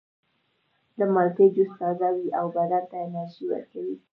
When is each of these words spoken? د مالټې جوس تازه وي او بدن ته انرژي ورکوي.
د 0.97 0.99
مالټې 1.13 1.47
جوس 1.55 1.71
تازه 1.81 2.09
وي 2.15 2.27
او 2.39 2.45
بدن 2.55 2.83
ته 2.91 2.97
انرژي 3.05 3.45
ورکوي. 3.49 3.97